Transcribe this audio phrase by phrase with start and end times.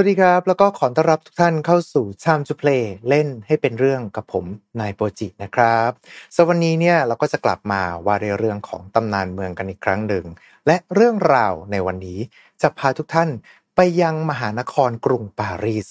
[0.00, 4.44] วัสดีครับ แล้วก็ขอต้อนรับทุกท่านเข้าสู่ Time to Play เล่นให้เป็นเรื่องกับผม
[4.80, 5.90] นายโปรจินะครับ
[6.34, 10.24] สวันนี้เนี่ยเราก็จะกลับมาว่าในเรื่องของตำนานเมืองกันอีกครั้งหนึ่ง
[10.66, 12.18] และเรื่องราวในวันนี้
[12.62, 13.28] จะพาทุกท่าน
[13.76, 15.88] ไปยังมหานครกรุงปารีส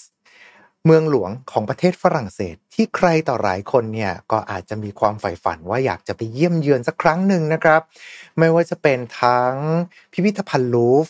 [0.84, 7.80] เมืองหลวงของประเทศฝรั่งเศส ที่ใครต่อหลายคนเนี่ยก็อาจจะมีความใฝ่ฝันว่าอยากจะไปเยี่ยมเยือนสักครั้งหนึ่งนะครับ
[8.38, 9.52] ไม่ว่าจะเป็นทั้ง
[10.12, 11.06] พิพิธภัณฑ์ลูฟวร์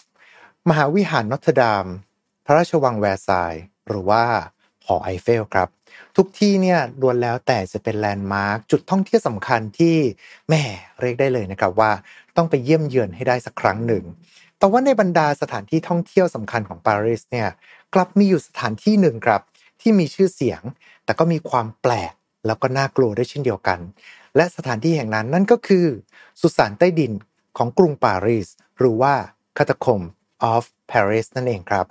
[0.69, 1.87] มหาวิหารนอเทรอดาม
[2.49, 3.55] พระราชวังแวร์ซาย
[3.89, 4.23] หรือว่า
[4.87, 5.69] หอไอเฟลครับ
[6.17, 9.97] ทุกที่เนี่ยล้วนแล้วแต่จะเป็น landmark จุดท่องเที่ยวสำคัญที่
[10.49, 10.63] แทบ
[11.01, 11.93] เรียกได้เลยนะครับว่า
[12.37, 14.05] ต้องไปเยี่ยมเยือนให้ได้สักครั้งหนึ่ง
[14.59, 17.49] แต่ว่าในบรรดาสถานที่ท่องเที่ยวสำคัญของปารีสเนี่ย
[17.95, 19.43] กลับมีอยู่สถานที่หนึ่งครับ
[19.81, 20.63] ที่มีชื่อเสียง
[21.05, 22.13] แต่ก็มีความแปลก
[22.47, 23.79] แล้วก็น่ากลัวด้วยเช่นเดียวกัน
[24.37, 25.87] และสถานที่แห่งนั้นนั่นก็คือ
[26.41, 27.13] สุสานใต้ดิน
[27.57, 29.15] ของกรุงปารีสหรือว่า
[29.57, 30.07] Catacomb
[30.53, 31.87] of Paris นั่นเองครับ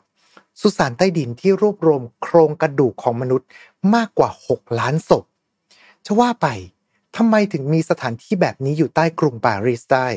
[0.62, 3.48] สุสานใต้ดินที่รวบรวมโครงกระดูกของมนุษย์
[3.96, 5.24] มากกว่า 6 ล้านศพ
[6.06, 6.48] จะว่าไป
[7.18, 10.08] ทำไมถึงมีสถานที่แบบนี้อยู่ใต้กรุงปารีสได้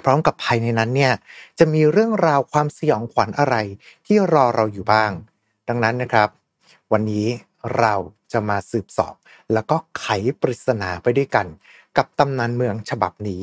[0.00, 1.12] พร้อมกับภายในนั้นเนี่ย
[1.58, 3.56] จะมีเรื่องราวความสยองขวัญอะไร
[4.06, 5.12] ที่รอเราอยู่บ้าง
[5.68, 6.28] ดังนั้นนะครับ
[6.92, 7.26] วันนี้
[7.78, 7.94] เรา
[8.32, 9.14] จะมาสืบสอบ
[9.52, 10.06] แล้วก็ไข
[10.40, 11.46] ปริศนาไปด้วยกัน
[11.96, 13.42] กับตำนานเมืองฉบับนี้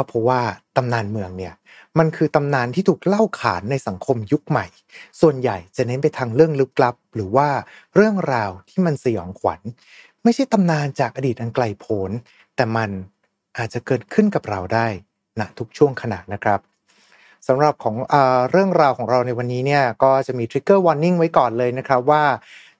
[0.00, 0.40] ก็เพราะว่า
[0.76, 1.54] ตำนานเมืองเนี่ย
[1.98, 4.66] มันคือตำนานที่ถูกเล่าขานในสังคมยุคใหม่
[5.20, 7.48] ส่วนใหญ่จะเน้นไปทางเรื่องลึกลับ หรือว่า
[7.94, 9.60] เรื่องราวที่มันสยองขวัญ
[10.22, 12.10] ไม่ใช่ตำนานจากอดีตอันไกลโพ้น
[12.56, 12.90] แต่มัน
[13.58, 14.86] อาจจะเกิดขึ้นกับเราได้
[15.40, 16.60] ณทุกช่วงขณะนะครับ
[17.48, 18.14] สำหรับของเอ
[18.50, 22.24] เรื่องราวของเราในวันนี้เนี่ยก็จะมี trigger warning ไว้ก่อนเลยนะครับว่า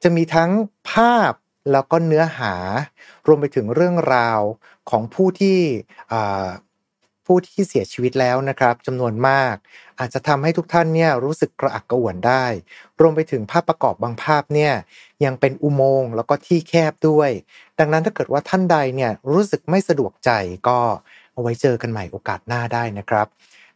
[0.02, 0.50] จะมีทั้ง
[0.90, 1.32] ภาพ
[1.72, 2.54] แล้วก็เนื้อหา
[3.26, 4.40] รวมไปถึงเรื่องราว
[4.90, 5.58] ของผู้ที่
[7.32, 9.54] ผู้ที่เสียชีวิตแล้วนะครับจำนวนมาก
[9.98, 12.44] อาจจะทำให้ทุกท่านเนี่ยรู้สึกกระอักกระอ่วนได้
[13.00, 14.72] รวมไปถึงภาพประกอบบางภาพเนี่ย
[15.24, 17.30] ยังเป็นอุโมงค์แล้วก็ที่แคบด้วย
[17.78, 20.30] ดังนั้นถ้าเกิดว่าท่านใดเนี่ยรู้สึกไม่สะดวกใจ
[20.68, 20.78] ก็
[21.32, 23.26] เอาไว้เจอกันใหม่โอกาสหน้าได้นะครับ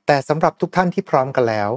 [0.06, 1.70] แต่สำหรับทุกท่านที่พร้อมกันแล้ว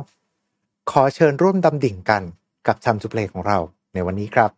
[0.92, 2.24] ขอเชิญร่วมดำดิ่งกัน
[2.68, 3.58] กับทำจุเพลของเรา
[3.94, 4.52] ในวันนี้ครับ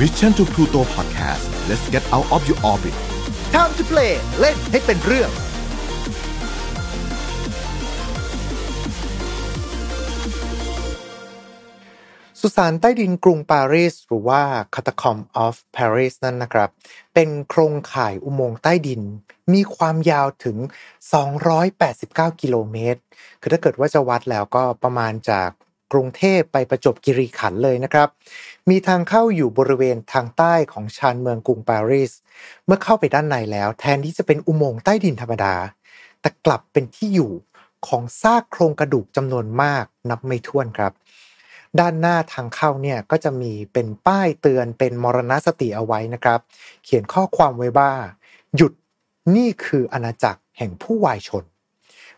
[0.00, 2.96] Mission to Pluto Podcast let's get out of your orbit
[3.54, 5.30] Time to play เล่นให้เป็นเรื่อง
[12.40, 14.42] สุสานใต้ดินกรุงปารีสหรือว่า
[14.74, 16.70] Catacomb of Paris นั่นนะครับ
[17.14, 19.02] เป็นโครงข่ายอุโมงค์ใต้ดิน
[19.52, 20.56] มีความยาวถึง
[21.48, 23.00] 289 กิโลเมตร
[23.40, 25.48] คือถ้าเกิดว่าจะวัดแล้วก็ประมาณจาก
[25.92, 28.08] กรุงเทพไปประจบคีรีขันธ์เลยนะครับ
[28.68, 32.12] มีทางเข้าอยู่บริเวณทางใต้ของชานเมืองกรุงปารีส
[32.66, 35.54] เมื่อเข้าไปด้านในแล้ว แทนที่จะเป็นอุโมงค์ใต้ดินธรรมดา
[36.20, 37.32] แต่กลับเป็นที่อยู่
[37.86, 40.92] ของซากโครงกระดูกจำนวนมากนับไม่ถ้วนครับ
[41.80, 46.40] ด้านหน้าทางเข้าเนี่ยก็จะมีเป็นป้ายเตือนเป็นมรณสติเอาไว้นะครับ
[46.84, 47.92] เขียนข้อความไว้ว่า
[48.56, 48.72] หยุด
[49.36, 51.44] นี่คืออาณาจักรแห่งผู้วายชน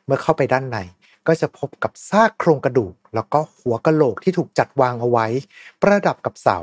[0.05, 0.79] เมื่อเข้าไปด้านใน
[1.27, 5.27] ก็จะพบกับซากโครงกระดูก แล้วก็หัวกะโหลกที่ถูกจัดวางเอาไว้
[5.83, 6.59] ประดับกับเสา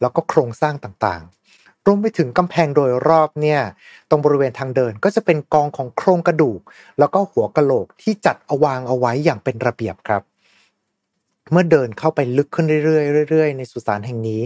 [0.00, 3.60] แล้วก็โครงสร้างต่างๆ รวมไปถึงกำแพงโดยรอบเนี่ย
[4.10, 6.60] ตรงบริเวณทางเดินก็จะเป็นกองของโครงกระดูก
[6.98, 10.22] แล้วก็หัวกะโหลกที่จัดเอาวางเอาไว้อย่างเป็นระเบียบครับ
[11.52, 14.42] เมื่อเดินเข้าไปลึกขึ้นเรื่อยๆเรื่อยๆในสุสานแห่งนี้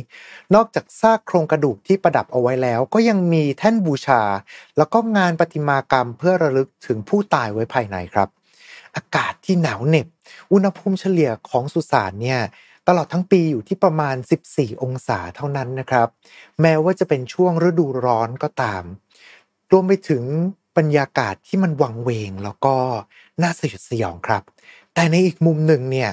[0.54, 4.22] นอกจากซากโครงกระดูกที่ประดับเอาไว้แล้ว ก็ยังมีแท่นบูชา
[4.76, 8.28] แล้วก็งานประติมากรรมเพื่อระลึกถึงผู้ตายไว้ภายในครับ
[8.98, 10.06] อากาศที่หนาวเหน็บ
[10.52, 12.40] อุณหภูมิเฉลี่ยของสุสานเนี่ย
[12.88, 14.16] ตลอดทั้งปีอยู่ที่ประมาณ
[14.50, 16.08] 14 องศาเท่านั้นนะครับ
[16.60, 18.82] แม้ว่าจะเป็นช่วงฤดูร้อนก็ตาม
[19.72, 20.22] รวมไปถึง
[20.76, 22.74] บรรยากาศที่มันวังเวงแล้วก็
[23.42, 24.42] น่าสยดสยองครับ
[24.94, 26.10] แต่ในอีกมุมหนึ่งเนี่ย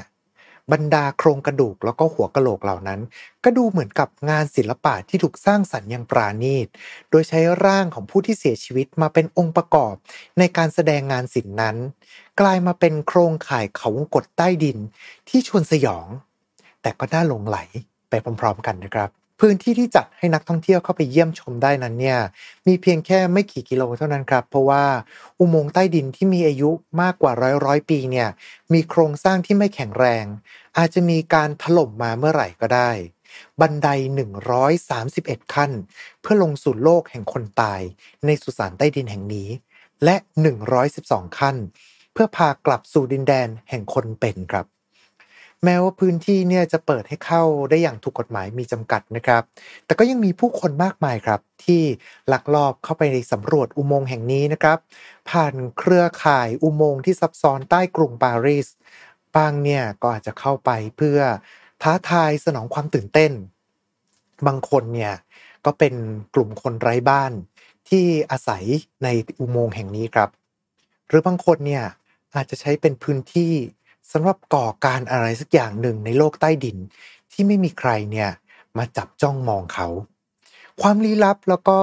[0.72, 3.00] บรรดาโครงกระดูกแล้วก็หัวกะโหลกเหล่านั้น
[3.44, 6.68] ก็ดูเหมือนกับงานศิลปะที่ถูกสร้างสรรค์อย่างปราณีต
[7.10, 9.96] โดยใช้ร่างของผู้ที่เสียชีวิตมาเป็นองค์ประกอบ
[10.40, 11.76] ในการแสดงงานศิลป์นั้น
[12.40, 14.78] กลายมาเป็นโครงข่ายเขาวงกดใต้ดิน
[15.30, 16.08] ที่ชวนสยอง
[16.82, 17.58] แต่ก็น่าหลงไหล
[18.10, 22.20] ไปพร้อมๆกันนะครับ พื้นที่ที่จัดให้นักท่องเที่ยวเข้าไปเยี่ยมชมได้นั้นเนี่ย
[22.68, 24.84] มีเพียงแค่ไม่กี่กิโลเท่านั้นครับ เพราะว่า
[25.40, 26.72] อุโมงค์ใต้ดินที่มีอายุ
[27.02, 28.30] มากกว่าร้อยร้อยปีเนี่ย
[28.74, 30.26] มีโครงสร้างที่ไม่แข็งแรง
[30.78, 32.92] อาจจะมีการถล่มมาเมื่อไหร่ก็ได้
[33.62, 33.88] บันได
[34.72, 35.72] 131 ขั้น
[36.22, 37.82] เพื่อลงสู่โลกแห่งคนตาย
[38.26, 39.50] ในสุสานใต้ดินแห่งนี้
[40.04, 40.16] และ
[40.78, 41.56] 112 ขั้น
[42.14, 44.66] เพื่อพากลับสู่ดินแดนแห่งคนเป็นครับ
[45.64, 49.44] แม้ว่าพื้นที่เนี่ยจะเปิดให้เข้าได้อย่างถูกกฎหมายมีจำกัดนะครับ
[49.86, 51.82] แต่ก็ยังมีผู้คนมากมายครับ ที่
[52.34, 54.78] ลักลอบเข้าไปในสำรวจอุโมงค์แห่งนี้นะครับ
[55.30, 58.68] ผ่านเครือข่ายอุโมงค์ที่ซับซ้อนใต้กรุงปารีส
[59.36, 61.20] บางเนี่ยก็อาจจะเข้าไปเพื่อ
[61.82, 63.32] ท้าทายสนองความตื่นเต้น
[64.48, 65.14] บางคนเนี่ย
[65.66, 65.94] ก็เป็น
[66.34, 67.32] กลุ่มคนไร้บ้าน
[67.90, 68.64] ที่อาศัย
[69.04, 69.08] ใน
[69.40, 70.30] อุโมงค์แห่งนี้ครับ
[71.08, 71.84] หรือบางคนเนี่ย
[72.36, 73.54] อาจจะใช้เป็นพื้นที่
[74.12, 76.78] สำหรับก่อการอะไรสักอย่างหนึ่งในโลกใต้ดิน
[77.32, 78.30] ที่ไม่มีใครเนี่ย
[78.78, 79.88] มาจับจ้องมองเขา
[80.82, 81.80] ความลี้ลับแล้วก็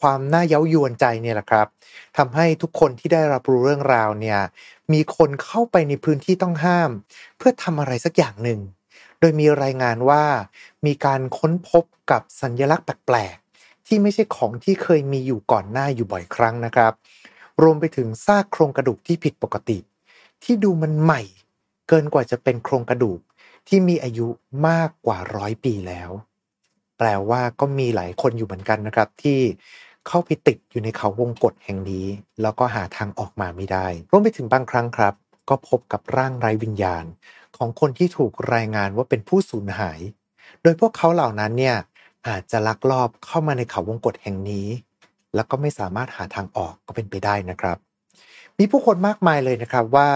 [0.00, 1.66] ความน่าเย้ายวนใจเนี่ยแหละครับ
[2.16, 4.38] ทำให้ทุกคนที่ได้รับรู้เรื่องราวเนี่ย
[4.92, 6.90] มีคนเข้าไปในพื้นที่ต้องห้าม
[7.36, 8.60] เพื่อทำอะไรสักอย่างหนึ่ง
[9.20, 10.24] โดยมีรายงานว่า
[10.86, 16.92] มีการค้นพบกับสัญลักษณ์แปลกๆที่ไม่ใช่ของที่เคยมีอยู่ก่อนหน้าอยู่บ่อยครั้งนะครับ
[17.62, 19.78] รวมไปถึงซากโครงกระดูกที่ผิดปกติ
[20.44, 21.22] ที่ดูมันใหม่
[21.88, 23.20] เกินกว่าจะเป็นโครงกระดูก
[23.68, 24.26] ที่มีอายุ
[24.68, 26.10] มากกว่าร้อยปีแล้ว
[26.98, 29.40] แปลว่าก็มีหลายคนอยู่เหมือนกันนะครับ ที่
[30.06, 32.06] เข้าไปติดอยู่ในเขาวงกฏแห่งนี้
[32.42, 35.14] แล้วก็หาทางออกมาไม่ได้รวมไปถึงบางครั้งครับ
[35.48, 37.04] ก็พบกับร่างไร้วิญญาณ
[37.56, 40.00] ของคนที่ถูกรายงานว่าเป็นผู้สูญหาย
[40.62, 41.76] โดยพวกเขาเหล่านั้นเนี่ย
[42.28, 44.68] อาจจะลักลอบเข้ามาในเขาวงกฏแห่งนี้
[45.34, 47.78] แล้วก็ไม่สามารถหาทางออกก็เป็นไปได้นะครับ
[48.58, 50.08] มีผู้คนมากมายเลยนะครับว่า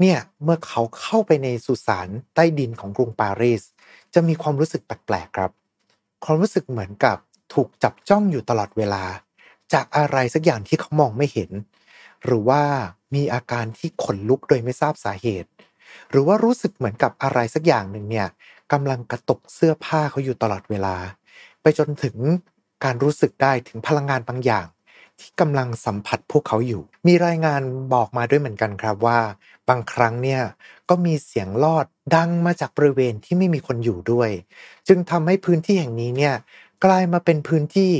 [0.00, 3.62] เนี่ยเมื่อเขาเข้าไปในสุสานใต้ดินของกรุงปารีส
[4.14, 5.50] จะมีความรู้สึกแปลกๆครับ
[6.24, 7.16] ความรู้สึกเหมือนกับ
[7.54, 9.04] ถูกจับจ้องอยู่ตลอดเวลา
[9.72, 11.50] จากอะไรสักอย่างที่เขามองไม่เห็น
[12.24, 12.62] หรือว่า
[13.14, 15.50] มีอาการที่ขนลุกโดยไม่ทราบสาเหตุ
[16.10, 18.28] หรือว่ารู้สึกเหมือนกับอะไรสักอย่างหนึ่งเนี่ย
[18.72, 20.96] กำลังกระตกเสื้อผ้าเขาอยู่ตลอดเวลา
[21.62, 22.16] ไปจนถึง
[22.84, 24.66] การรู้สึกได้ถึงพลังงานบางอย่าง
[25.20, 27.60] ที่กำลังสัมผัสพวกเขาอยู่ มีรายงาน
[27.94, 29.18] บอกมาด้วยเหมือนกันครับว่า
[29.68, 30.42] บางครั้งเนี่ย
[30.88, 34.30] ก็มีเสียงลอดดังมาจากบริเวณที่ไม่มีคนอยู่ด้วย
[34.88, 36.34] จึงทำให้พื้นที่แห่งนี้เนี่ย
[36.84, 37.92] กลายมาเป็นพื้นที่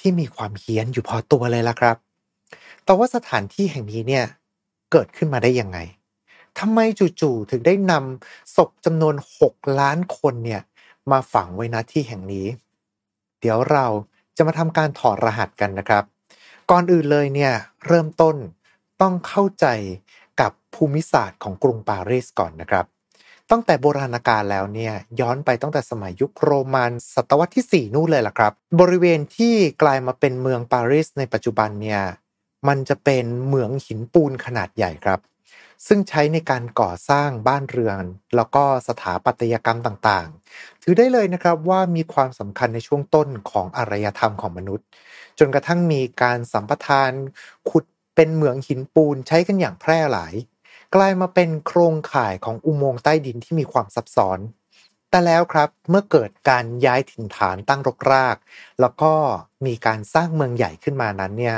[0.00, 1.96] ที่มีความเฮี้ยนอยู่พอตัวเลยละครับ
[2.84, 4.24] แต่ว่าสถานที่แห่งนี้เนี่ย
[4.92, 5.78] เกิดขึ้นมาได้ยังไง
[6.58, 6.78] ทำไม
[7.20, 9.14] จู่ๆถึงได้นำศพจำนวน
[9.46, 10.62] 6 ล้านคนเนี่ย
[11.10, 12.46] มาฝังไว้ณที่แห่งนี้
[13.40, 13.86] เดี๋ยวเรา
[14.36, 16.04] จะมาทำการถอดรหัสกันนะครับ
[16.70, 17.52] ก่อนอื่นเลยเนี่ย
[17.86, 18.36] เริ่มต้น
[19.00, 19.66] ต้องเข้าใจ
[20.40, 22.84] กับภูมิศาสตร์ของกรุงปารีสก่อนนะครับ
[23.50, 32.02] ตั้งแต่โบราณกาลแล้วเนี่ยย้อนไปตั้งแต่สมัยยุคโรมันศตวรรษที่ 4 นู่นเลยล่ะครับ บริเวณที่กลายมาเป็นเมืองปารีสในปัจจุบันเนี่ย
[32.68, 35.18] มันจะเป็นเหมืองหินปูนขนาดใหญ่ครับ
[35.86, 38.04] ซึ่งใช้ในการก่อสร้างบ้านเรือน
[38.36, 44.86] แล้วก็สถาปัตยกรรมต่างๆ ถือได้เลยนะครับว่ามีความสำคัญในช่วงต้นของอารยธรรมของมนุษย์
[45.38, 47.12] จนกระทั่งมีการสัมปทาน
[47.70, 47.84] ขุด
[48.14, 50.34] เป็นเหมืองหินปูนใช้กันอย่างแพร่หลาย
[50.94, 54.38] กลายมาเป็นโครงข่ายของอุโมงค์ใต้ดินที่มีความซับซ้อน
[55.10, 58.36] แต่แล้วครับเมื่อเกิดการย้ายถิ่นฐานตั้งรกราก
[58.80, 59.12] แล้วก็
[59.66, 61.56] มีการสร้างเมืองใหญ่ขึ้นมานั้นเนี่ย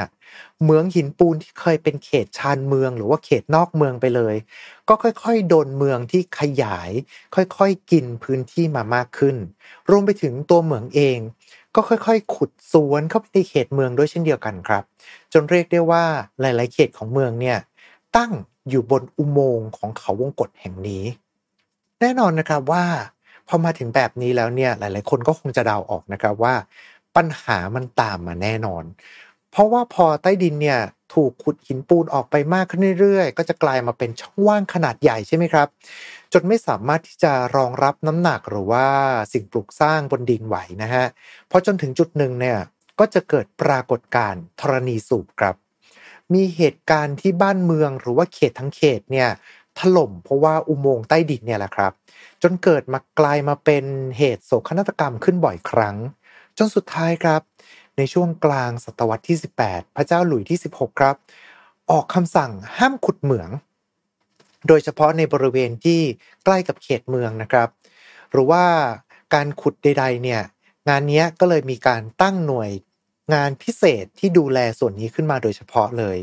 [0.65, 4.35] เมืองหินปูนที่เคยเป็นเขตชานเมืองหรือว่าเขตนอกเมืองไปเลย
[4.89, 6.91] ก็ค่อยๆ โดนเมืองที่ขยาย
[7.35, 9.37] ค่อยๆ กินพื้นที่มามากขึ้น
[9.91, 11.19] รวมไปถึงตัวเมืองเอง
[11.75, 14.83] ก็ค่อยๆ ขุดสวนเข้าไปในเขตเมืองด้วยเช่นเดียวกันครับ
[15.33, 16.05] จนเรียกได้ว่า
[16.41, 17.59] หลายๆ เขตของเมืองเนี่ย
[18.17, 18.33] ตั้ง
[18.69, 21.05] อยู่บนอุโมงค์ของเขาวงกฏแห่งนี้
[22.01, 22.85] แน่นอนนะครับว่า
[23.49, 26.55] พอมาถึงแบบนี้แล้วเนี่ยหลาย ๆ คนก็คงจะเดาออกนะครับว่า
[27.17, 28.85] ปัญหามันตามมาแน่นอน
[29.51, 30.81] เพราะว่าพอใต้ดินเนี่ย
[31.15, 35.69] ถูกขุดหินปูนออกไปมากขึ้นเรื่อยๆ ก็จะกลายมาเป็นช่องว่างขนาดใหญ่ใช่ไหมครับ
[36.33, 38.87] จนไม่สามารถที่จะรองรับน้ำหนักหรือว่า
[39.33, 41.05] สิ่งปลูกสร้างบนดินไหวนะฮะ
[41.51, 42.59] พอจนถึงจุดหนึ่งเนี่ย
[42.99, 45.55] ก็จะเกิดปรากฏการณ์ธรณีสูบครับ
[46.35, 49.29] มีเหตุการณ์ที่บ้านเมืองหรือว่าเขตทั้งเขตเนี่ย
[49.79, 51.93] ถล่มเพราะว่าอุโมงค์ใต้ดินเนี่ยแหละครับ
[52.43, 53.85] จนเกิดมากลายมาเป็น
[54.19, 55.97] เหตุโศกนาฏกรรมขึ้นบ่อยครั้ง
[56.63, 57.43] จนสุดท้ายครับ
[57.97, 61.17] ในช่วงกลางศตวรรษที่ 18 พระเจ้าหลุยที่ 16 ครับ
[61.91, 63.51] ออกคำสั่งห้ามขุดเหมือง
[64.69, 66.01] โดยเฉพาะในบริเวณที่
[66.45, 67.69] ใกล้กับเขตเมืองนะครับ
[68.33, 68.65] หรือว่า
[69.35, 70.43] การขุดใดๆเนี่ย
[70.89, 72.71] งานนี้ก็เลยมีการตั้งหน่วย
[73.35, 76.17] งานพิเศษที่ดูแลส่วนนี้ขึ้นมาโดยเฉพาะเลย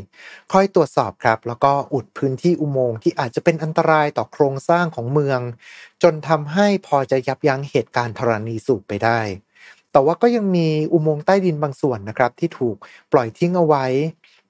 [0.52, 5.40] คอยตรวจสอบครับ แล้วก็อุดพื้นที่อุโมงค์ที่อาจจะเป็นอันตรายต่อโครงสร้างของเมือง
[6.02, 9.20] จนทำให้พอจะยับยั้งเหตุการณ์ธรณีสูบไปได้
[9.92, 12.76] แต่ว่าก็ยังมีอุโมงค์ใต้ดินบางส่วนนะครับ ที่ถูก
[13.12, 13.86] ปล่อยทิ้งเอาไว้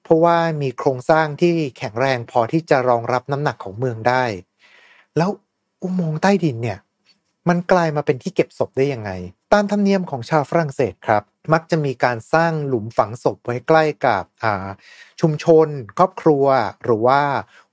[0.03, 4.23] เพราะว่ามีโครงสร้างที่แข็งแรงพอที่จะรองรับน้ำหนักของเมืองได้
[5.17, 5.29] แล้ว
[5.83, 6.79] อุโมงค์ใต้ดินเนี่ย
[7.49, 9.11] มันกลายมาเป็นที่เก็บศพได้ยังไง
[9.53, 14.23] ตามธรรมเนียมของชาวฝรั่งเศสครับ มักจะมีการสร้างหลุมฝังศพไว้ใกล้กับ
[15.21, 15.67] ชุมชน
[15.97, 16.45] ครอบครัว
[16.83, 17.21] หรือว่า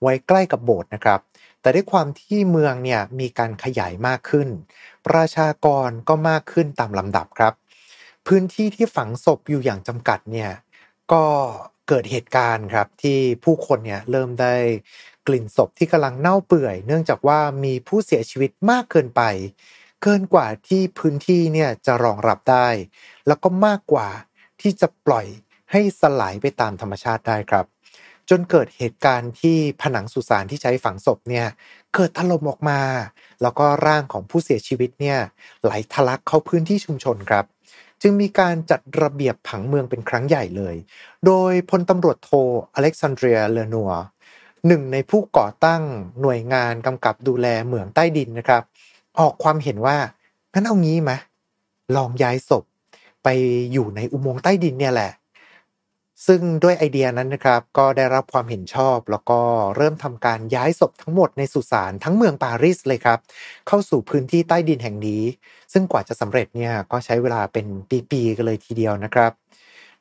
[0.02, 1.20] ไว้ใกล้กับโบสถ์นะครับ
[1.66, 4.48] แต่ด้วยความที่เมืองเนี่ยมีการขยายมากขึ้น
[5.06, 7.52] ประชากรก็มากขึ้นตามลำดับครับ
[8.26, 10.50] พื้นที่ที่ฝังศพอยู่อย่างจำกัดเนี่ย
[11.12, 11.24] ก็
[11.88, 14.54] เกิดเหตุการณ์ครับที่ผู้คนเนี่ยเริ่มได้
[15.26, 19.22] กลิ่นศพที่กำลังเน่าเปื่อย เนื่องจากว่ามีผู้เสียชีวิตมากเกินไป
[20.02, 22.68] เกินกว่าที่พื้นที่เนี่ยจะรองรับได้
[23.26, 24.08] แล้วก็มากกว่า
[24.60, 25.26] ที่จะปล่อย
[25.72, 27.75] ให้สลายไปตามธรรมชาติได้ครับ
[28.30, 31.46] จนเกิดเหตุการณ์ที่ผนังสุสานที่ใช้ฝังศพเนี่ย
[31.94, 32.80] เกิดถล่มออกมา
[33.42, 35.18] แล้วก็ร่างของผู้เสียชีวิตเนี่ย
[35.62, 37.44] ไหลทะลักเข้าพื้นที่ชุมชนครับ
[38.02, 40.76] จึงมีการจัดระเบียบผังเมืองเป็นครั้งใหญ่เลย
[41.26, 42.30] โดยพลตำรวจโท
[42.74, 43.92] อเล็กซานเดรียเลนัว
[44.66, 45.82] หนึ่งในผู้ก่อตั้ง
[46.20, 48.62] หน่วยงานกำกับดูแลเหมืองใต้ดินนะครับ
[49.20, 49.96] ออกความเห็นว่า
[50.52, 51.12] งั้นเอางี้ไหม
[51.96, 52.64] ลองย้ายศพ
[53.22, 53.28] ไป
[53.72, 55.10] อยู่ในอุโมงค์ใต้ดินเนี่ยแหละ
[56.26, 59.40] ซึ่งด้วยไอเดียนั้นนะครับ ก็ได้รับความเห็นชอบ แล้วก็
[59.76, 63.18] เริ่มทำการย้ายศพทั้งหมดในสุสานทั้งเมืองปารีสเลยครับ
[63.66, 65.22] เข้าสู่พื้นที่ใต้ดินแห่งนี้
[65.72, 67.66] ซึ่งกว่าจะสำเร็จเนี่ยก็ใช้เวลาเป็น
[68.10, 69.32] ปีๆกันเลยทีเดียวนะครับ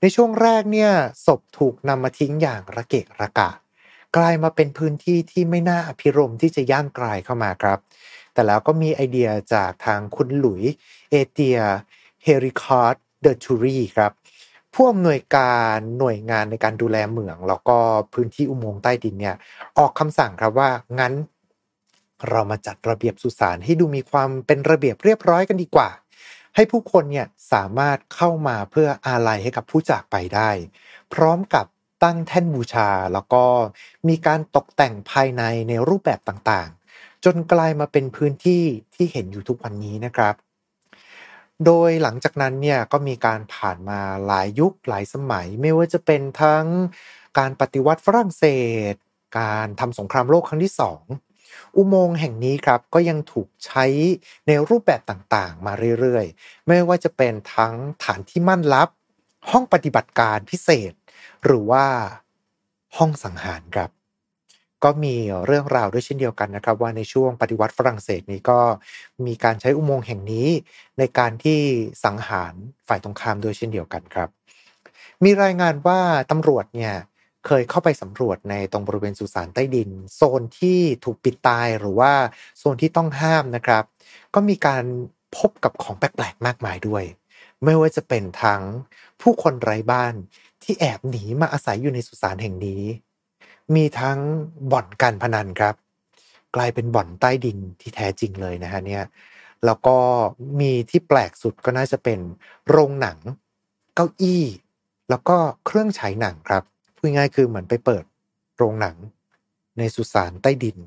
[0.01, 0.91] ในช่วงแรกเนี่ย
[1.25, 3.49] ศพถูกนำมาทิ้งอย่างระเกะระกะ
[4.15, 7.79] กลายมาเป็นพื้นที่ที่ไม่น่าอภิรมที่จะย่างกลายเข้ามาครับ
[8.33, 10.63] แต่แล้วก็มีไอเดียจากทางคุณหลุย
[11.09, 11.59] เอเตีย
[12.23, 14.11] เฮริคอร์ดเดอะทูรีครับ
[14.75, 17.77] ผู้อำนวยการหน่วยงานในการดูแลเหมือง แล้วก็
[18.13, 19.35] พื้นที่อุโมงค์ใต้ดินเนี่ย
[19.77, 21.13] ออกคำสั่งครับว่างั้น
[22.29, 25.89] เรามาจัดระเบียบสุสานให้ดูมีความเป็นระเบียบเรียบร้อยกันดีกว่า
[26.55, 30.49] ให้ผู้คนเนี่ยสามารถเข้ามาเพื่ออาลัยให้กับผู้จากไปได้
[31.13, 31.65] พร้อมกับ
[32.03, 33.43] ตั้งแท่นบูชา แล้วก็
[34.07, 38.63] มีการตกแต่งภายในในรูปแบบต่างๆ จนกลายมาเป็นพื้นที่
[38.95, 40.35] ที่เห็นอยู่ทุกวันนี้นะครับ
[41.65, 46.65] โดยหลังจากนั้นเนี่ยก็มีการผ่านมาหลายยุคหลายสมัย ไม่ว่าจะเป็นทั้ง
[47.37, 48.45] การปฏิวัติฝรั่งเศ
[48.91, 48.93] ส
[49.39, 51.01] การทำสงครามโลกครั้งที่สอง
[51.75, 53.85] อุโมงค์แห่งนี้ครับก็ยังถูกใช้
[54.47, 58.89] ในรูปแบบต่างๆ มาเรื่อยๆ ไม่ว่าจะเป็นทั้งฐานที่มั่นลับ
[59.51, 60.93] ห้องปฏิบัติการพิเศษ
[61.45, 61.85] หรือว่า
[62.97, 63.89] ห้องสังหารครับ
[64.83, 65.15] ก็มี
[65.45, 68.59] เรื่องราวด้วยเช่นเดียวกันนะครับ ว่าในช่วงปฏิวัติฝรั่งเศสนี้ก็
[69.25, 70.47] มีการใช้อุโมงค์แห่งนี้
[70.99, 71.59] ในการที่
[72.03, 72.53] สังหาร
[72.87, 74.29] ฝ่ายตรงข้ามด้วยเช่นเดียวกันครับ
[75.23, 75.99] มีรายงานว่า
[76.31, 76.93] ตำรวจเนี่ย
[77.45, 82.13] เคยเข้าไปสำรวจในตรงบริเวณสุสานใต้ดิน โซนที่ถูกปิดตายหรือว่า
[82.57, 83.83] โซนที่ต้องห้ามนะครับ
[84.33, 84.83] ก็มีการ
[85.37, 87.03] พบกับของแปลกๆมากมายด้วย
[87.63, 88.61] ไม่ว่าจะเป็นทั้ง
[89.21, 90.13] ผู้คนไร้บ้าน
[90.63, 92.83] ที่แอบหนีมาอาศัยอยู่ในสุสานแห่งนี้
[93.73, 94.19] มีทั้ง
[94.71, 95.75] บ่อนการพนันครับ
[96.55, 99.03] กลายเป็นบ่อนใต้ดินที่แท้จริงเลยนะฮะเนี่ย
[99.65, 99.97] แล้วก็
[100.59, 102.19] มีที่แปลกสุดก็น่าจะเป็น
[102.69, 103.17] โรงหนัง
[103.95, 104.43] เก้าอี้
[105.09, 106.63] แล้วก็เครื่องฉายหนังครับ
[106.95, 108.03] พูดง่ายคือเหมือนไปเปิด
[108.57, 108.95] โรงหนัง
[109.77, 110.77] ในสุสานใต้ดิน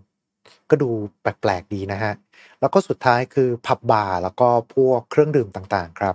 [0.70, 2.12] ก็ดูแปลกๆดีนะฮะ
[2.60, 6.14] แล้วก็สุดท้ายคือผับบาร์แล้วก็พวกเครื่องดื่มต่างๆครับ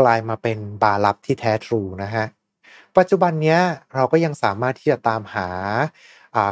[0.00, 2.24] กลายมาเป็นบาร์ลับที่แท้ทรูนะฮะ
[2.98, 3.60] ปัจจุบันเนี้ย
[3.94, 5.48] เราก็ยังสามารถที่จะตามหา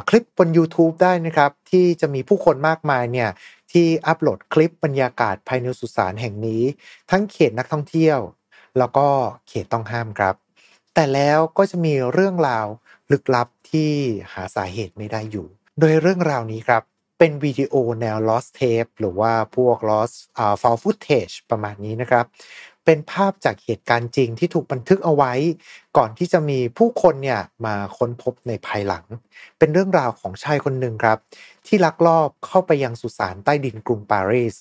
[0.09, 3.29] คลิปบน YouTube ได้นะครับ ที่จะมีผู้คนมากมายเนี่ย
[3.71, 6.63] ที่อัปโหลดคลิปบรรยากาศภายในสุสานแห่งนี้
[7.11, 8.19] ทั้งเขตนักท่องเที่ยว
[8.77, 9.07] แล้วก็
[9.47, 10.35] เขตต้องห้ามครับ
[10.93, 12.67] แต่แล้วก็จะมีเรื่องราว
[13.11, 13.91] ลึกลับที่
[14.33, 15.47] หาสาเหตุไม่ได้อยู่
[15.79, 16.83] โดยเรื่องราวนี้ครับ
[17.19, 22.25] เป็นวิดีโอแนว lost tape หรือว่าพวก lost uh, found footage ประมาณนี้นะครับ
[22.85, 25.33] เป็นภาพจากเหตุการณ์จริงที่ถูกบันทึกเอาไว้
[25.97, 29.05] ก่อนที่จะมีผู้คนเนี่ยมาค้นพบในภายหลัง
[29.57, 31.17] เป็นเรื่องราวของชายคนหนึ่งครับ
[31.67, 34.55] ที่ลักลอบเข้าไปยังสุสานใต้ดินกรุงปารีส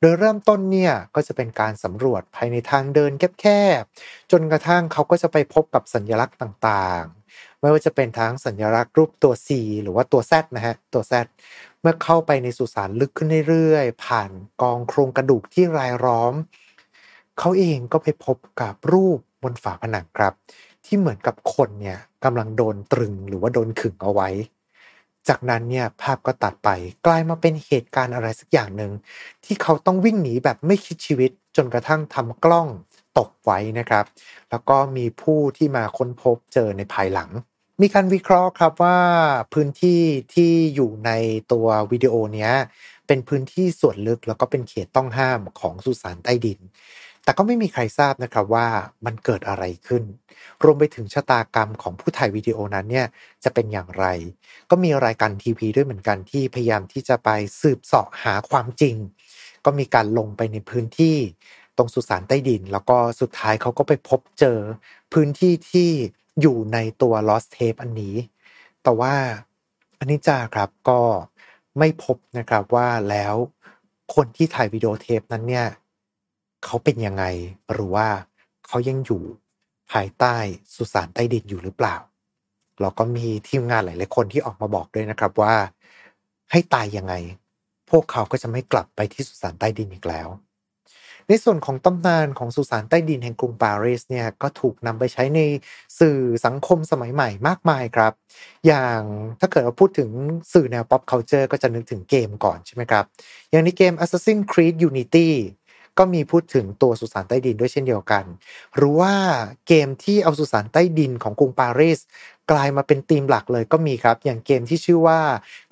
[0.00, 3.46] โดยเริ่มต้นเนี่ยก็จะเป็นการสำรวจภายในทางเดินแค
[3.80, 9.48] บๆจนกระทั่งเขาก็จะไปพบกับสัญลักษณ์ต่างๆ ไม่ว่าจะเป็นทั้งสัญลักษณ์รูปตัว C
[9.82, 11.14] หรือว่าตัว Z นะฮะตัว Z
[11.80, 14.30] เมื่อเข้าไปในสุสานลึกขึ้นเรื่อยๆ ผ่าน
[14.62, 16.34] กองโครงกระดูกที่รายล้อม
[17.38, 20.32] เขาเองก็ไปพบกับรูปบนฝาผนังครับ
[20.84, 24.28] ที่เหมือนกับคนเนี่ยกำลังโดนตรึงหรือว่าโดนขึงเอาไว้
[25.28, 26.68] จากนั้นเนี่ยภาพก็ตัดไป
[27.06, 28.92] กลายมาเป็นเหตุการณ์อะไรสักอย่างหนึ่ง
[29.44, 32.68] ที่เขาต้องวิ่งหนีแบบไม่คิดชีวิตจนกระทั่งทำกล้อง
[33.18, 34.04] ตกไว้นะครับ
[34.50, 37.30] แล้วก็มีผู้ที่มาค้นพบเจอในภายหลัง
[37.82, 38.98] มีการวิเคราะห์ครับว่า
[39.52, 40.00] พื้นที่
[40.34, 41.10] ที่อยู่ใน
[41.52, 42.52] ตัววิดีโอเนี้ย
[43.06, 46.60] เป็นพื้นที่ส่วนลึกแล้วก็เป็นเขตต้องห้ามของสุสานใต้ดิน
[47.26, 48.66] แต่ก็ไม่มีใครทราบนะครับว่า
[49.04, 50.02] มันเกิดอะไรขึ้น
[50.64, 53.06] รวมไปถึงชะตากรรมของผู้ถ่ายวิดีโอนั้นเนี่ย
[53.44, 54.06] จะเป็นอย่างไร
[54.70, 57.30] ก็มีรายการทีวีด้วยเหมือนกันที่พยายามที่จะไป
[57.60, 58.96] สืบเสาะหาความจริง
[59.64, 61.16] ก็มีการลงไปในพื้นที่
[61.76, 64.58] ตรงสุสานใต้ดิน แล้วก็สุดท้ายเขาก็ไปพบเจอ
[65.12, 65.90] พื้นที่ที่
[66.40, 68.16] อยู่ในตัว lost tape อันนี้
[68.82, 69.14] แต่ว่า
[69.98, 71.00] อันนี้จ้าครับก็
[71.78, 73.34] ไม่พบนะครับว่าแล้ว
[74.14, 75.66] คนที่ถ่ายวิดีโอเทปนั้นเนี่ย
[76.66, 77.24] เขาเป็นยังไง
[77.72, 78.08] หรือว่า
[78.66, 79.22] เขายังอยู่
[79.92, 80.36] ภายใต้
[80.74, 81.96] สุสานใต้ดินอยู่หรือเปล่า
[82.80, 85.54] แล้วก็มีทีมงานหลาย ๆ คนที่ออกมาบอกด้วยนะครับว่า
[86.50, 87.14] ให้ตายยังไง
[87.90, 90.28] พวกเขาก็จะไม่กลับไปที่สุสานใต้ดินอีกแล้ว
[91.28, 95.40] ในส่วนของตำนานของสุสานใต้ดินแห่งกรุงปารีสเนี่ยก็ถูกนำไปใช้ใน
[95.98, 98.12] สื่อสังคมสมัยใหม่มากมายครับ
[98.66, 99.00] อย่าง
[99.40, 100.10] ถ้าเกิดเราพูดถึง
[100.52, 103.04] สื่อแนว pop culture ก็จะนึกถึงเกมก่อนใช่ไหมครับ
[103.50, 105.28] อย่างในเกม Assassin's Creed Unity
[105.98, 108.24] ก็มีพูดถึงตัวสุสานใต้ดินด้วยเช่นเดียวกัน
[108.76, 109.14] หรือว่า
[109.66, 111.98] เกมที่เอาสุสานใต้ดินของกรุงปารีส
[112.50, 115.20] กลายมาเป็นธีมหลักเลยก็มีครับ อย่างเกมที่ชื่อว่า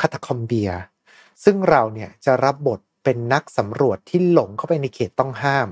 [0.01, 0.71] คาตาคอมเบีย
[1.45, 5.69] ซึ่งเราเนี่ยจะรับบทเป็นนักสำรวจที่หลงเข้าไปในเขตต้องห้าม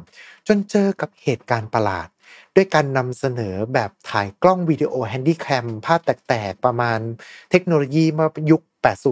[0.46, 2.08] จนเจอกับเหตุการณ์ประหลาด
[2.54, 6.98] ด้วยการนำเสนอแบบถ่ายกล้องวิดีโอ Handycam ภาพแตกๆ ประมาณ
[7.50, 8.62] เทคโนโลยีมายุค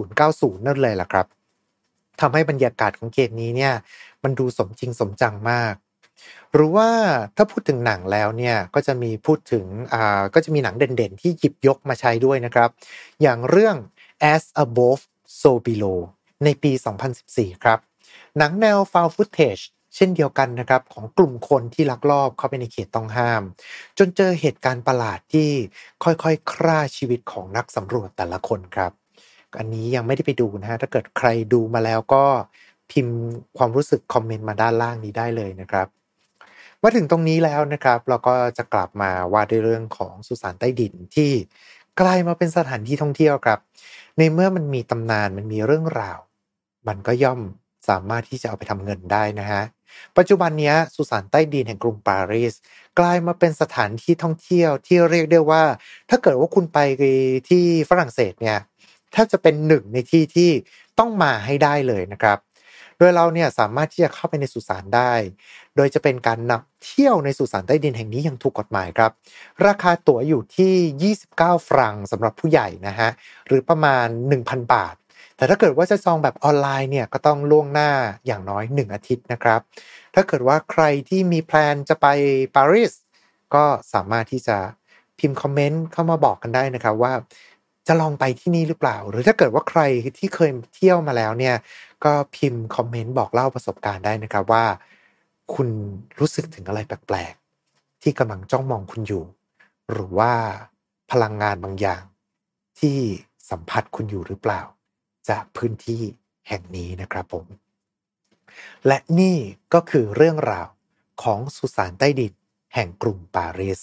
[0.07, 1.25] 80-90 นั่นเลยล่ะครับ
[2.21, 3.73] ทำให้บรรยากาศของเกมนี้เนี่ย
[4.23, 5.75] มันดูสมจริงสมจังมาก
[6.53, 6.89] หรือว่า
[7.35, 12.69] ถ้าพูดถึงหนังแล้วเนี่ยก็จะมีพูดถึงอ่าก็จะมีหนังเด่นๆ ที่หยิบยกมาใช้ด้วยนะครับ
[13.21, 13.75] อย่างเรื่อง
[14.33, 15.01] As Above
[15.41, 15.99] So Below
[16.43, 16.71] ในปี
[17.17, 17.79] 2014 ครับ
[18.37, 19.63] หนังแนว found footage
[19.95, 23.43] เช่นเดียวกันนะครับของกลุ่มคนที่ลักลอบเข้าไปในเขตต้องห้าม
[23.97, 25.49] จนเจอเหตุการณ์ประหลาดที่
[26.03, 28.91] ค่อยๆ ฆ่าชีวิตของนักสำรวจแต่ละคนครับ
[29.57, 32.23] อันนี้ยังไม่ได้ไปดูนะฮะถ้าเกิดใครดูมาแล้วก็
[32.91, 33.17] พิมพ์
[33.57, 35.87] ความรู้สึกคอมเมนต์มาด้านล่างนี้ได้เลยนะครับ
[36.81, 41.31] มาถึงตรงนี้แล้วนะครับ เราก็จะกลับมาว่าด้วยเรื่องของสุสานใต้ดินที่
[41.99, 43.59] กลายมาเป็นสถานที่ท่องเที่ยวครับ
[44.17, 46.19] ในเมื่อมันมีตำนานมันมีเรื่องราว
[46.87, 47.39] มันก็ย่อม
[47.89, 49.63] สามารถที่จะเอาไปทำเงินได้นะฮะ
[50.17, 52.53] ปัจจุบันนี้สุสานใต้ดินแห่งกรุงปารีส
[52.99, 55.63] กลายมาเป็นสถานที่ท่องเที่ยวที่เรียกได้ว่า
[56.09, 56.79] ถ้าเกิดว่าคุณไป
[57.49, 58.57] ที่ฝรั่งเศสเนี่ย
[59.11, 60.51] แทบจะเป็นหนึ่งในที่ที่
[60.99, 62.39] ต้องมาให้ได้เลยนะครับ
[62.97, 65.13] โดยเราเนี่ยสามารถที่จะเข้าไปในสุสานได้
[65.75, 69.11] โดยจะเป็นการนำเที่ยวในสุสานใต้ดินแห่งนี้อย่างถูกกฎหมายครับ
[69.67, 73.09] ราคาตั๋วอยู่ที่ 29 ฟรังสำหรับผู้ใหญ่นะฮะ
[73.47, 74.07] หรือประมาณ
[74.39, 74.95] 1,000 บาท
[75.35, 77.91] แต่ถ้าเกิดว่าจะจองแบบออนไลน์เนี่ยก็ต้องล่วงหน้า
[78.25, 79.61] อย่างน้อย 1 อาทิตย์นะครับ
[80.15, 82.07] ถ้าเกิดว่าใครที่มีแพลนจะไป
[82.55, 82.93] ปารีส
[83.55, 84.57] ก็สามารถที่จะ
[85.19, 87.13] พิมพ์คอมเมนต์เข้ามาบอกกันได้นะครับว่า
[87.93, 89.81] จะลองไปที่นี่หรือเปล่า หรือถ้าเกิดว่าใคร
[90.17, 91.55] ที่เคยเที่ยวมาแล้วเนี่ย
[92.03, 94.65] ก็พิมพ์คอมเมนต์บอกเล่าประสบการณ์ได้นะครับว่า
[95.53, 95.69] คุณ
[96.19, 99.23] รู้สึกถึงอะไรแปลกๆ ที่กำลังจ้องมองคุณอยู่
[99.91, 100.33] หรือว่า
[101.11, 102.03] พลังงานบางอย่าง
[102.79, 102.97] ที่
[103.49, 104.61] สัมผัสคุณอยู่หรือเปล่า
[105.29, 106.01] จากพื้นที่
[106.47, 107.45] แห่งนี้นะครับผม
[108.87, 109.37] และนี่
[109.73, 110.67] ก็คือเรื่องราว
[111.23, 112.33] ของสุสานใต้ดิน
[112.73, 113.79] แห่งกรุงปารีส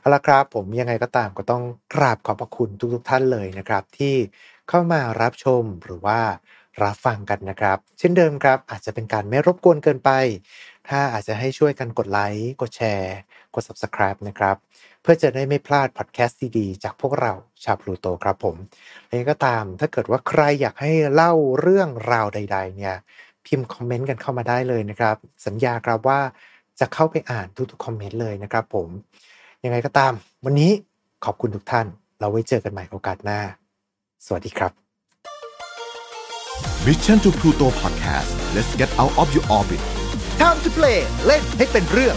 [0.00, 1.62] เอาละครับ ผมยังไงก็ตามก็ต้อง
[1.94, 4.14] กราบขอบพระคุณทุกๆทท่านเลยนะครับ ที่
[4.68, 6.20] เข้ามารับชมหรือว่า
[6.82, 10.10] รับฟังกันนะครับ เช่นเดิมครับ อาจจะเป็นการไม่รบกวนเกินไป
[10.88, 13.16] ถ้าอาจจะให้ช่วยกันกดไลค์กดแชร์
[13.54, 14.56] กด subscribe นะครับ
[15.02, 17.32] เพื่อจะได้ไม่พลาดพอดแคสต์ดีๆ จากพวกเรา
[17.64, 18.56] ชาวพลูโตครับผม
[19.08, 22.96] แล้วก็ตามถ้าเกิดว่าใครอยากให้เล่าเรื่องราวใด ๆ เนี่ย
[23.46, 26.20] พิมพ์คอมเมนต์กันเข้ามาได้เลยนะครับ สัญญาครับว่า
[26.80, 28.88] จะเข้าไปอ่านทุกๆคอมเมนต์เลยนะครับผม
[29.64, 30.12] ยังไงก็ตาม
[30.44, 30.70] วันนี้
[31.24, 31.86] ขอบคุณทุกท่าน
[32.20, 33.40] เราไว้เจอกันใหม่โอกาสหน้า
[34.26, 34.72] สวัสดีครับ
[36.86, 39.80] Mission to Pluto Podcast let's get out of your orbit
[40.40, 42.16] Time to play เล่นให้เป็นเรื่อง